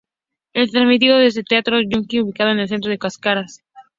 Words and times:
Es 0.53 0.71
transmitido 0.71 1.19
desde 1.19 1.41
el 1.41 1.45
Teatro 1.45 1.75
Junín, 1.77 2.07
ubicado 2.23 2.49
en 2.49 2.57
el 2.57 2.67
centro 2.67 2.89
de 2.89 2.97
Caracas. 2.97 3.61